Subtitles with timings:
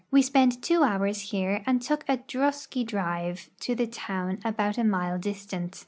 [0.09, 4.83] We spent two hours here and took a drosky drive to the town about a
[4.83, 5.79] mile distant.